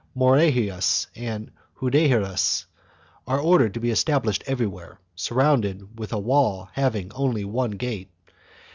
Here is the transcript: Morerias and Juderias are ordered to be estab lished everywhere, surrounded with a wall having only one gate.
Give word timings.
Morerias 0.17 1.05
and 1.15 1.51
Juderias 1.79 2.65
are 3.27 3.39
ordered 3.39 3.75
to 3.75 3.79
be 3.79 3.89
estab 3.89 4.23
lished 4.23 4.41
everywhere, 4.47 4.99
surrounded 5.15 5.99
with 5.99 6.11
a 6.11 6.17
wall 6.17 6.69
having 6.73 7.13
only 7.13 7.45
one 7.45 7.69
gate. 7.69 8.09